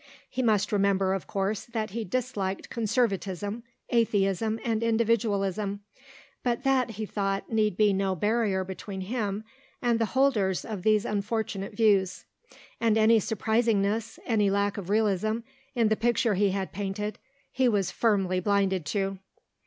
He 0.27 0.41
must 0.41 0.71
remember, 0.71 1.13
of 1.13 1.27
course, 1.27 1.65
that 1.65 1.91
he 1.91 2.03
disliked 2.03 2.71
Conservatism, 2.71 3.61
Atheism, 3.91 4.59
and 4.65 4.81
Individualism; 4.81 5.81
but 6.41 6.63
that, 6.63 6.89
he 6.97 7.05
thought, 7.05 7.51
need 7.53 7.77
be 7.77 7.93
no 7.93 8.15
barrier 8.15 8.63
between 8.63 9.01
him 9.01 9.43
and 9.79 9.99
the 9.99 10.07
holders 10.17 10.65
of 10.65 10.81
these 10.81 11.05
unfortunate 11.05 11.75
views. 11.75 12.25
And 12.79 12.97
any 12.97 13.19
surprisingness, 13.19 14.17
any 14.25 14.49
lack 14.49 14.75
of 14.79 14.89
realism, 14.89 15.41
in 15.75 15.89
the 15.89 15.95
picture 15.95 16.33
he 16.33 16.49
had 16.49 16.73
painted, 16.73 17.19
he 17.51 17.69
was 17.69 17.91
firmly 17.91 18.39
blind 18.39 18.83
to. 18.83 19.19